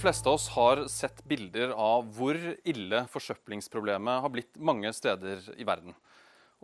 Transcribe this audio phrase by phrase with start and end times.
[0.00, 5.66] fleste av oss har sett bilder av hvor ille forsøplingsproblemet har blitt mange steder i
[5.68, 5.92] verden.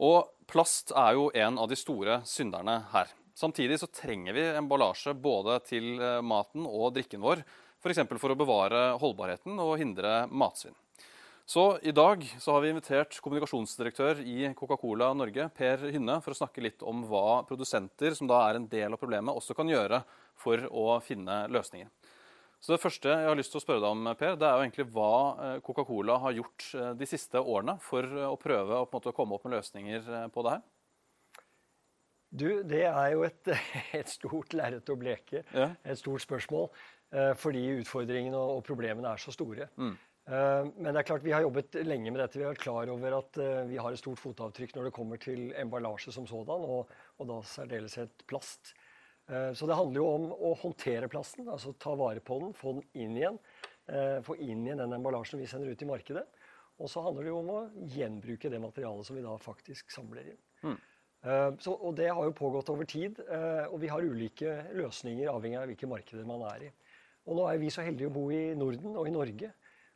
[0.01, 3.12] Og plast er jo en av de store synderne her.
[3.37, 7.43] Samtidig så trenger vi emballasje både til eh, maten og drikken vår,
[7.83, 8.01] f.eks.
[8.07, 10.77] For, for å bevare holdbarheten og hindre matsvinn.
[11.46, 16.41] Så i dag så har vi invitert kommunikasjonsdirektør i Coca-Cola Norge, Per Hynne, for å
[16.41, 20.01] snakke litt om hva produsenter, som da er en del av problemet, også kan gjøre
[20.41, 21.93] for å finne løsninger.
[22.60, 24.65] Så Det første jeg har lyst til å spørre deg om, Per, det er jo
[24.65, 25.12] egentlig hva
[25.45, 29.46] eh, Coca-Cola har gjort eh, de siste årene for å prøve å måte, komme opp
[29.46, 30.65] med løsninger på det her?
[32.37, 33.52] Du, det er jo et,
[34.01, 35.45] et stort lerret å bleke.
[35.55, 35.70] Ja.
[35.87, 36.70] Et stort spørsmål.
[37.15, 39.68] Eh, fordi utfordringene og problemene er så store.
[39.79, 39.95] Mm.
[40.27, 42.41] Eh, men det er klart vi har jobbet lenge med dette.
[42.41, 45.23] Vi har vært klar over at eh, vi har et stort fotavtrykk når det kommer
[45.23, 48.74] til emballasje som sådan, og, og da særdeleshet plast.
[49.27, 52.85] Så det handler jo om å håndtere plasten, altså ta vare på den, få den
[53.02, 53.41] inn igjen.
[54.23, 56.23] Få inn igjen den emballasjen vi sender ut i markedet.
[56.79, 60.30] Og så handler det jo om å gjenbruke det materialet som vi da faktisk samler
[60.30, 60.38] inn.
[60.63, 60.79] Mm.
[61.59, 63.18] Så, og det har jo pågått over tid,
[63.66, 66.71] og vi har ulike løsninger avhengig av hvilke markeder man er i.
[67.27, 69.50] Og nå er vi så heldige å bo i Norden og i Norge,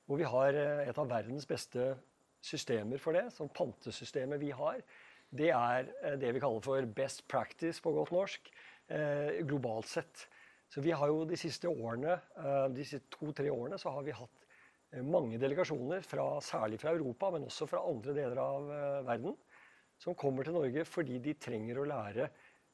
[0.07, 1.93] hvor vi har eh, et av verdens beste
[2.43, 3.29] systemer for det.
[3.37, 4.81] Som pantesystemet vi har,
[5.31, 8.80] det er eh, det vi kaller for best practice på godt norsk, eh,
[9.47, 10.27] globalt sett.
[10.71, 12.17] Så vi har jo de siste årene,
[12.75, 17.47] de siste to-tre årene så har vi hatt mange delegasjoner, fra, særlig fra Europa, men
[17.47, 18.71] også fra andre deler av
[19.07, 19.37] verden,
[20.03, 22.29] som kommer til Norge fordi de trenger å lære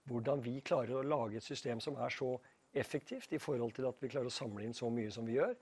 [0.06, 2.30] hvordan vi klarer å lage et system som er så
[2.76, 5.54] effektivt i forhold til at vi klarer å samle inn så mye som vi gjør,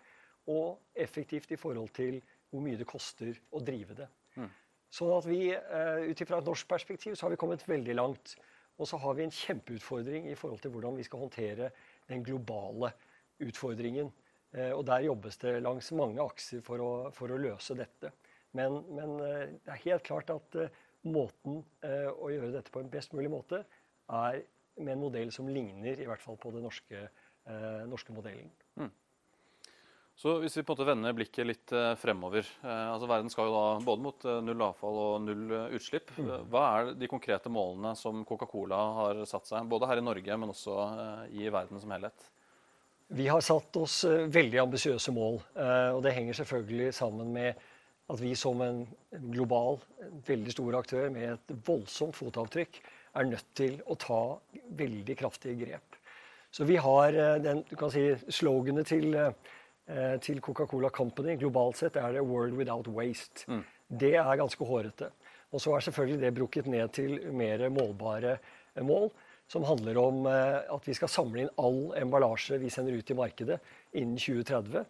[0.53, 2.19] og effektivt i forhold til
[2.51, 4.09] hvor mye det koster å drive det.
[4.37, 4.51] Mm.
[4.95, 8.37] Sånn at vi, Ut ifra et norsk perspektiv så har vi kommet veldig langt.
[8.79, 11.71] Og så har vi en kjempeutfordring i forhold til hvordan vi skal håndtere
[12.09, 12.91] den globale
[13.45, 14.11] utfordringen.
[14.55, 18.11] Uh, og der jobbes det langs mange akser for å, for å løse dette.
[18.55, 20.59] Men, men uh, det er helt klart at
[21.05, 23.59] måten å gjøre dette på en best mulig måte
[24.09, 24.39] er
[24.77, 27.07] med en modell som ligner i hvert fall på den norske,
[27.47, 28.51] eh, norske modellen.
[28.81, 28.91] Mm.
[30.17, 33.49] Så Hvis vi på en måte vender blikket litt eh, fremover eh, altså Verden skal
[33.49, 36.13] jo da både mot eh, null avfall og null utslipp.
[36.17, 36.31] Mm.
[36.53, 40.55] Hva er de konkrete målene som Coca-Cola har satt seg, både her i Norge, men
[40.55, 40.77] også
[41.35, 42.31] i verden som helhet?
[43.15, 43.99] Vi har satt oss
[44.33, 45.37] veldig ambisiøse mål.
[45.93, 47.61] og Det henger selvfølgelig sammen med
[48.11, 48.81] at vi som en
[49.35, 49.77] global,
[50.25, 52.81] veldig stor aktør med et voldsomt fotavtrykk
[53.21, 54.23] er nødt til å ta
[54.81, 56.01] veldig kraftige grep.
[56.55, 57.13] Så vi har
[57.45, 59.13] den, du kan si, sloganet til,
[60.25, 63.45] til Coca-Cola Company globalt sett er det 'World without waste'.
[63.47, 63.65] Mm.
[64.01, 65.11] Det er ganske hårete.
[65.53, 68.39] Og så er selvfølgelig det brukket ned til mer målbare
[68.83, 69.11] mål,
[69.49, 73.19] som handler om eh, at vi skal samle inn all emballasje vi sender ut i
[73.19, 73.61] markedet
[73.93, 74.83] innen 2030.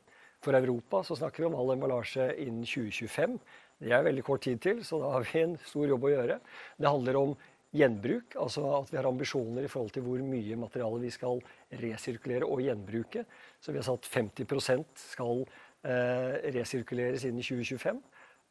[0.45, 3.37] For Europa så snakker vi om all emballasje innen 2025.
[3.85, 6.39] Det er veldig kort tid til, så da har vi en stor jobb å gjøre.
[6.81, 7.35] Det handler om
[7.75, 8.37] gjenbruk.
[8.41, 11.43] Altså at vi har ambisjoner i forhold til hvor mye materiale vi skal
[11.83, 13.25] resirkulere og gjenbruke.
[13.61, 18.03] Så vi har satt 50% skal eh, resirkuleres innen 2025.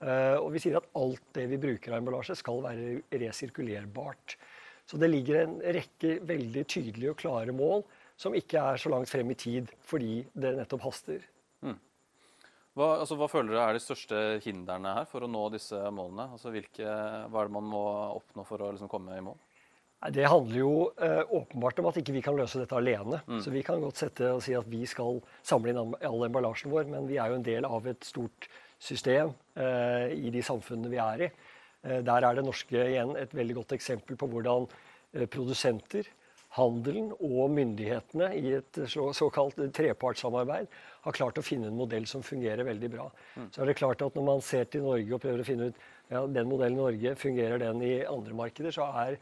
[0.04, 4.38] Eh, og vi sier at alt det vi bruker av emballasje, skal være resirkulerbart.
[4.90, 7.86] Så det ligger en rekke veldig tydelige og klare mål
[8.20, 11.24] som ikke er så langt frem i tid fordi det nettopp haster.
[12.74, 16.32] Hva, altså, hva, føler dere er de største hindrene her for å nå disse målene?
[16.34, 16.86] Altså, hvilke,
[17.30, 17.84] hva er det man må
[18.18, 19.38] oppnå for å liksom, komme i mål?
[20.12, 23.22] Det handler jo eh, åpenbart om at ikke vi kan løse dette alene.
[23.30, 23.40] Mm.
[23.46, 26.90] Så Vi kan godt sette og si at vi skal samle inn all emballasjen vår,
[26.92, 28.50] men vi er jo en del av et stort
[28.84, 31.30] system eh, i de samfunnene vi er i.
[31.84, 34.68] Eh, der er det norske igjen et veldig godt eksempel på hvordan
[35.14, 36.10] eh, produsenter
[36.54, 42.68] handelen og myndighetene i et såkalt trepartssamarbeid har klart å finne en modell som fungerer
[42.68, 43.08] veldig bra.
[43.36, 43.48] Mm.
[43.56, 45.80] Så er det klart at Når man ser til Norge og prøver å finne ut
[46.12, 49.18] ja, den modellen i Norge, fungerer den i andre markeder, så er,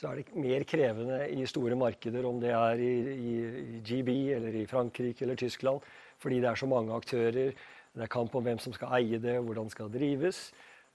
[0.00, 3.34] så er, det mer krevende i store markeder, om det er i, i,
[3.76, 5.84] i GB eller i Frankrike eller Tyskland,
[6.22, 7.52] fordi det er så mange aktører.
[7.92, 10.48] Det er kamp om hvem som skal eie det, hvordan det skal drives.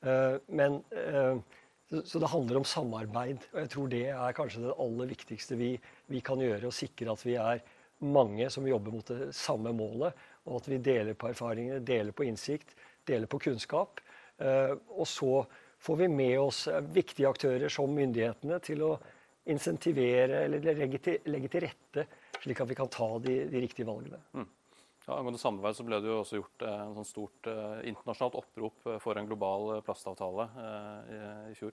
[0.04, 1.40] Uh, men uh,
[1.88, 3.44] så det handler om samarbeid.
[3.54, 5.72] Og jeg tror det er kanskje det aller viktigste vi,
[6.12, 6.68] vi kan gjøre.
[6.68, 7.64] Å sikre at vi er
[8.04, 10.26] mange som jobber mot det samme målet.
[10.48, 12.76] Og at vi deler på erfaringer, deler på innsikt,
[13.08, 14.02] deler på kunnskap.
[14.38, 15.46] Eh, og så
[15.88, 18.94] får vi med oss viktige aktører som myndighetene til å
[19.48, 22.04] insentivere eller legge til, legge til rette,
[22.44, 24.20] slik at vi kan ta de, de riktige valgene.
[24.36, 24.48] Mm.
[25.08, 28.42] Ja, Angående samarbeid så ble det jo også gjort eh, en sånn stort eh, internasjonalt
[28.42, 31.20] opprop eh, for en global plastavtale eh, i,
[31.54, 31.72] i, fjor.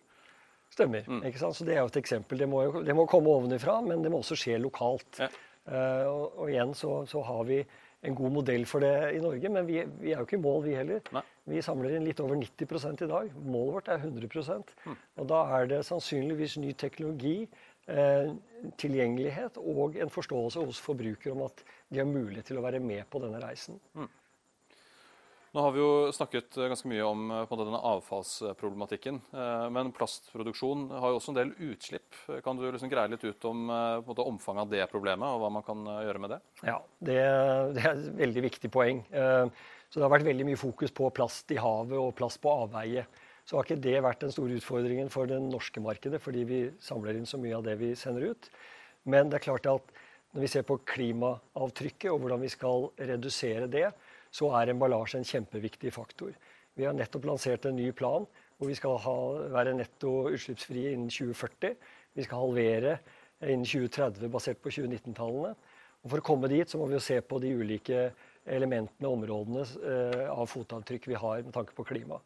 [0.75, 1.03] Stemmer.
[1.07, 1.25] Mm.
[1.27, 1.59] ikke sant?
[1.59, 2.39] Så Det er jo et eksempel.
[2.39, 5.19] Det må, jo, det må komme ovenifra, men det må også skje lokalt.
[5.19, 5.29] Ja.
[5.65, 7.59] Eh, og, og, igjen så, så, har vi
[8.05, 9.51] en god modell for det i Norge.
[9.53, 11.05] Men vi, vi er jo ikke i mål, vi heller.
[11.15, 11.23] Nei.
[11.53, 13.37] Vi samler inn litt over 90% i dag.
[13.45, 14.97] Målet vårt er 100 Mm.
[15.21, 17.49] Og da er det sannsynligvis ny teknologi,
[17.89, 18.33] eh,
[18.81, 23.05] tilgjengelighet og en forståelse hos forbruker om at de har mulighet til å være med
[23.11, 23.81] på denne reisen.
[25.55, 29.21] Nå har vi jo snakket eh, ganske mye om eh, måte, denne avfallsproblematikken.
[29.39, 32.17] eh, Men plastproduksjon har jo også en del utslipp.
[32.43, 33.69] Kan du liksom greie litt ut om
[34.03, 36.41] måte, omfanget av det problemet, og hva man kan gjøre med det?
[36.67, 37.21] Ja, det,
[37.77, 39.05] det er et veldig viktig poeng.
[39.15, 43.05] Så det har vært veldig mye fokus på plast i havet og plast på avveie.
[43.47, 47.21] Så har ikke det vært den store utfordringen for det norske markedet, fordi vi samler
[47.21, 48.51] inn så mye av det vi sender ut.
[49.07, 49.95] Men det er klart at
[50.35, 53.93] når vi ser på klimaavtrykket og hvordan vi skal redusere det,
[54.35, 56.35] så er emballasje en kjempeviktig faktor.
[56.75, 58.27] Vi har nettopp lansert en ny plan
[58.59, 59.17] hvor vi skal ha,
[59.55, 61.75] være netto utslippsfrie innen 2040.
[62.15, 62.99] Vi skal halvere
[63.43, 65.55] innen 2030 basert på 2019-tallene.
[66.05, 68.07] Og For å komme dit så må vi jo se på de ulike
[68.45, 72.19] elementene og områdene eh, av fotavtrykk vi har med tanke på klima.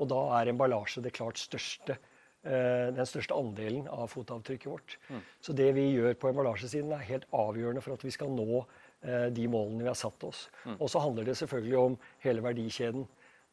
[0.00, 1.96] Og da er emballasje det klart største,
[2.44, 4.96] eh, den største andelen av fotavtrykket vårt.
[5.40, 8.64] Så det vi gjør på emballasjesiden er helt avgjørende for at vi skal nå
[9.02, 10.44] de målene vi har satt oss.
[10.76, 13.02] Og så handler det selvfølgelig om hele verdikjeden.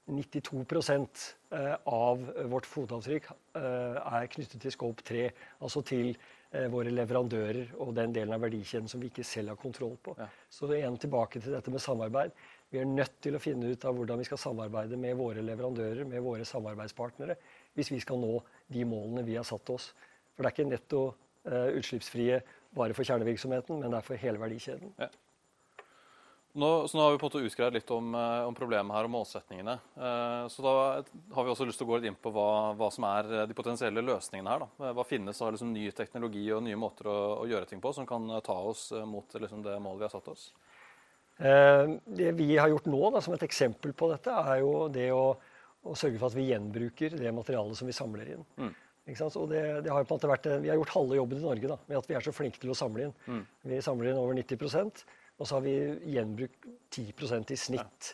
[0.09, 5.25] 92 eh, av vårt fotavtrykk eh, er knyttet til Scope 3,
[5.61, 9.61] altså til eh, våre leverandører og den delen av verdikjeden som vi ikke selv har
[9.61, 10.15] kontroll på.
[10.17, 10.29] Ja.
[10.49, 12.33] Så igjen tilbake til dette med samarbeid.
[12.69, 16.05] Vi er nødt til å finne ut av hvordan vi skal samarbeide med våre leverandører,
[16.09, 17.37] med våre samarbeidspartnere,
[17.77, 18.35] hvis vi skal nå
[18.69, 19.91] de målene vi har satt oss.
[20.35, 21.07] For det er ikke netto
[21.49, 22.43] eh, utslippsfrie
[22.77, 24.93] bare for kjernevirksomheten, men det er for hele verdikjeden.
[26.53, 29.05] Nå, så nå har vi på en måte utskrevet litt om, eh, om problemet her
[29.05, 29.75] og målsetningene.
[30.01, 30.71] Eh, så da
[31.35, 33.45] har vi også lyst til å gå litt inn på hva, hva som er eh,
[33.45, 34.65] de potensielle løsningene her.
[34.65, 34.93] Da.
[34.97, 38.09] Hva finnes av liksom, ny teknologi og nye måter å, å gjøre ting på som
[38.09, 40.49] kan ta oss mot liksom, det målet vi har satt oss?
[41.39, 45.23] Det vi har gjort nå, da, som et eksempel på dette, er jo det å,
[45.85, 48.43] å sørge for at vi gjenbruker det materialet som vi samler inn.
[48.57, 48.73] Mm.
[49.29, 51.71] Og det, det har på en måte vært, vi har gjort halve jobben i Norge
[51.71, 53.15] da, med at vi er så flinke til å samle inn.
[53.29, 53.39] Mm.
[53.71, 55.05] Vi samler inn over 90
[55.39, 55.75] og så har vi
[56.13, 58.13] gjenbrukt 10% i snitt.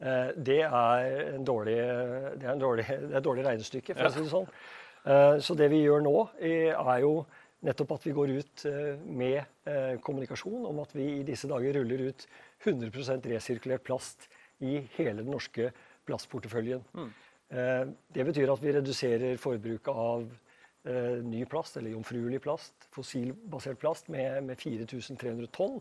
[0.00, 4.10] Eh, Det er, en dårlig, det, er en dårlig, det er et dårlig regnestykke, for
[4.10, 4.48] å si det sånn.
[5.06, 7.24] Eh, Så det vi gjør nå, er jo
[7.64, 12.10] nettopp at vi går ut eh, med kommunikasjon om at vi i disse dager ruller
[12.10, 12.26] ut
[12.66, 14.28] 100% resirkulert plast
[14.60, 15.70] i hele den norske
[16.06, 16.82] plastporteføljen.
[17.50, 20.26] Eh, Det betyr at vi reduserer forbruket av
[20.86, 25.80] ny plast, eller jomfruelig plast, fossilbasert plast, med, med 4300 tonn.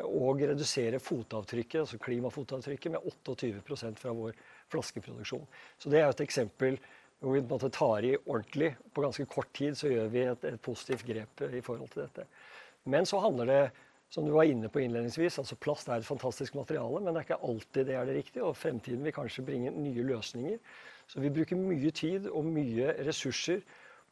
[0.00, 4.36] Og redusere fotavtrykket, altså klimafotavtrykket med 28% fra vår
[4.72, 5.44] flaskeproduksjon.
[5.78, 6.78] Så det er et eksempel
[7.22, 8.72] hvor vi på en måte tar i ordentlig.
[8.94, 12.24] På ganske kort tid så gjør vi et, et positivt grep i forhold til dette.
[12.90, 13.60] Men så handler det,
[14.10, 17.28] som du var inne på innledningsvis, altså plast er et fantastisk materiale, men det er
[17.28, 20.58] ikke alltid det er det riktige, og fremtiden vil kanskje bringe nye løsninger.
[21.08, 23.62] Så vi bruker mye tid og mye ressurser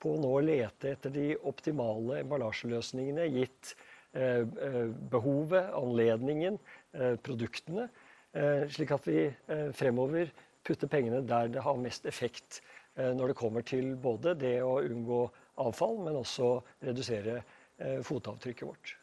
[0.01, 6.59] på å nå lete etter de optimale emballasjeløsningene, gitt eh, eh, behovet, anledningen,
[6.93, 7.89] eh, produktene,
[8.33, 10.33] eh, slik at vi eh, fremover
[10.67, 12.61] putter pengene der det har mest effekt
[12.97, 15.23] eh, når det kommer til både det å unngå
[15.63, 17.41] avfall, men også redusere
[17.79, 18.97] eh, fotavtrykket vårt.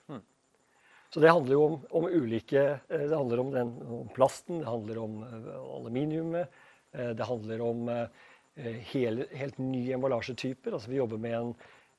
[1.08, 4.68] Så det handler jo om, om ulike eh, Det handler om, den, om plasten, det
[4.68, 6.58] handler om eh, aluminiumet,
[6.94, 10.76] eh, det handler om eh, hele, helt nye emballasjetyper.
[10.76, 11.54] Altså vi jobber med en,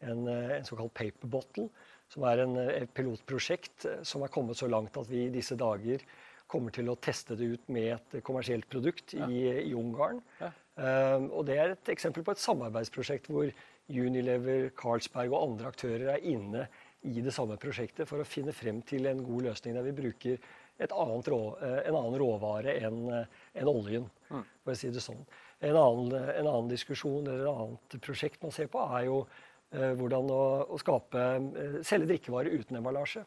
[0.05, 1.69] en, eh, en såkalt paper bottle,
[2.13, 5.35] som er en, eh, et pilotprosjekt eh, som er kommet så langt at vi i
[5.35, 6.05] disse dager
[6.49, 10.23] kommer til å teste det ut med et kommersielt produkt i, i Ungarn.
[10.41, 10.49] Ja.
[10.79, 13.51] Um, og det er et eksempel på et samarbeidsprosjekt hvor
[13.89, 16.63] Unilever, Carlsberg og andre aktører er inne
[17.09, 20.41] i det samme prosjektet for å finne frem til en god løsning der vi bruker
[20.79, 25.21] rå, eh, en annen råvare enn en oljen, for å si det sånn.
[25.61, 29.48] En annen, en annen diskusjon eller et annet prosjekt man ser på, er jo eh,
[29.71, 31.25] hvordan å, å skape,
[31.61, 33.25] eh, selge drikkevarer uten emballasje.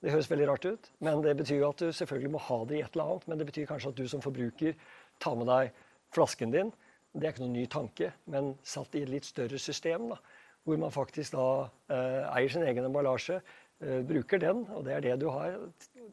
[0.00, 2.78] Det høres veldig rart ut, men det betyr jo at du selvfølgelig må ha det
[2.78, 3.26] i et eller annet.
[3.28, 4.78] Men det betyr kanskje at du som forbruker
[5.20, 5.74] tar med deg
[6.14, 6.72] flasken din.
[7.12, 10.08] Det er ikke noen ny tanke, men satt i et litt større system.
[10.14, 10.18] da,
[10.64, 11.48] Hvor man faktisk da
[11.92, 13.40] eh, eier sin egen emballasje,
[13.82, 15.58] eh, bruker den, og det er det du har,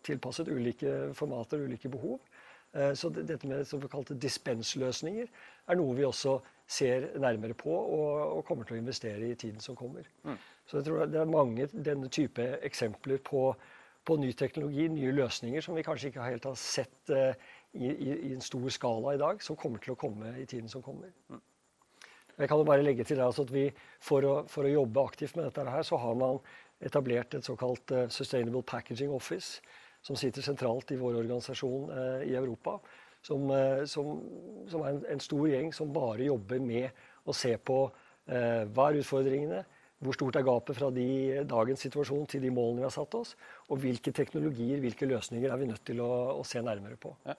[0.03, 2.19] tilpasset ulike formater og ulike behov.
[2.73, 5.27] Eh, så dette med såkalte dispensløsninger
[5.67, 9.63] er noe vi også ser nærmere på og, og kommer til å investere i tiden
[9.63, 10.07] som kommer.
[10.67, 13.49] Så jeg tror det er mange denne type eksempler på,
[14.03, 18.09] på ny teknologi, nye løsninger, som vi kanskje ikke helt har sett eh, i, i,
[18.29, 21.13] i en stor skala i dag, som kommer til å komme i tiden som kommer.
[22.37, 23.65] Jeg kan jo bare legge til altså at vi,
[24.03, 26.37] for å, for å jobbe aktivt med dette her, så har man
[26.83, 29.63] etablert et såkalt uh, Sustainable Packaging Office,
[30.05, 31.89] som sitter sentralt i vår organisasjon
[32.29, 32.77] i Europa.
[33.27, 33.49] Som,
[33.91, 34.11] som,
[34.71, 37.81] som er en, en, stor gjeng som bare jobber med å se på
[38.27, 39.57] hva er utfordringene,
[40.03, 41.07] hvor stort er gapet fra de,
[41.47, 43.33] dagens situasjon til de målene vi har satt oss,
[43.67, 47.11] og hvilke teknologier, hvilke løsninger er vi nødt til å, å se nærmere på.
[47.27, 47.35] Ja.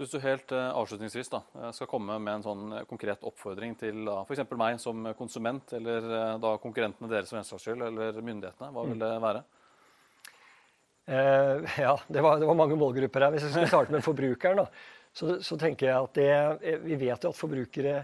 [0.00, 3.24] Så hvis du helt eh, avslutningsvis da, eh, skal komme med en sånn eh, konkret
[3.28, 4.46] oppfordring til f.eks.
[4.56, 9.02] meg som konsument, eller da konkurrentene deres for skyld, eller myndighetene, hva vil mm.
[9.02, 9.42] det være?
[11.10, 13.34] Eh, ja, det var, det var, mange målgrupper her.
[13.34, 14.66] Hvis jeg skulle starte med forbrukeren, da,
[15.20, 17.98] så, så, tenker jeg at det, vi vet jo at forbrukere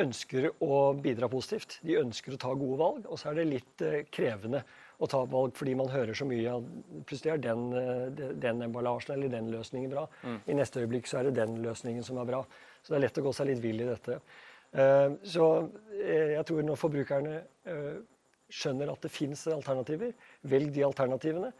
[0.00, 1.80] ønsker å bidra positivt.
[1.82, 3.08] De ønsker å ta gode valg.
[3.10, 3.82] Og så er det litt
[4.14, 4.62] krevende
[5.02, 6.68] å ta valg fordi man hører så mye at
[7.08, 10.06] plutselig er den, eh, den emballasjen eller den løsningen bra.
[10.22, 10.38] Mm.
[10.46, 12.42] I neste øyeblikk så er det den løsningen som er bra.
[12.82, 14.20] Så det er lett å gå seg litt vill i dette.
[14.72, 15.48] Eh, så
[15.98, 17.42] eh, jeg tror når forbrukerne
[18.52, 20.12] skjønner at det fins alternativer,
[20.50, 21.52] velg de alternativene.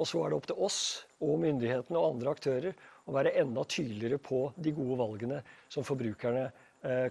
[0.00, 0.80] Og så er det opp til oss
[1.22, 6.48] og myndighetene og andre aktører å være enda tydeligere på de gode valgene som forbrukerne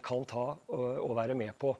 [0.02, 1.76] kan ta og være med på.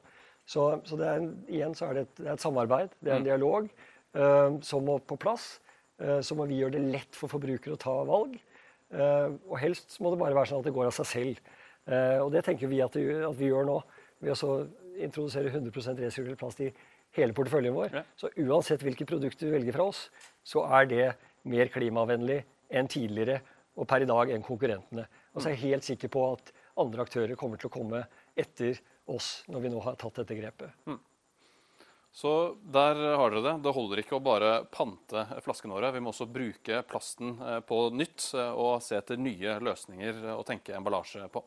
[0.46, 3.24] Så, så er, igjen så er det, et, det er et samarbeid, det er en
[3.24, 3.26] mm.
[3.26, 3.66] dialog.
[4.10, 5.58] Eh, som må på plass.
[6.00, 8.36] Eh, så må vi gjøre det lett for forbrukere å ta valg.
[8.90, 11.56] Eh, og helst må det bare være sånn at det går av seg selv.
[11.90, 13.76] Og det tenker vi at, at vi gjør nå
[14.22, 14.50] ved å
[15.02, 16.68] introdusere 100% resirkulert plast i
[17.16, 17.96] hele porteføljen vår.
[18.20, 20.04] Så uansett hvilket produkt du velger fra oss,
[20.46, 21.06] så er det
[21.50, 22.36] mer klimavennlig
[22.68, 23.40] enn tidligere
[23.80, 25.06] og per i dag enn konkurrentene.
[25.32, 28.02] Og så er jeg helt sikker på at andre aktører kommer til å komme
[28.38, 28.76] etter
[29.10, 30.76] oss når vi nå har tatt dette grepet.
[30.86, 31.00] Mm.
[32.20, 33.56] Så der har dere det.
[33.64, 35.92] Det holder ikke å bare pante flaskene våre.
[35.94, 40.44] Vi må også bruke plasten eh, på nytt eh, og se etter nye løsninger og
[40.48, 41.44] tenke emballasje på.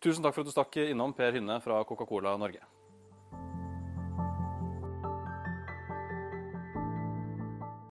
[0.00, 2.62] Tusen takk for at du stakk innom, Per Hynne fra Coca-Cola Norge.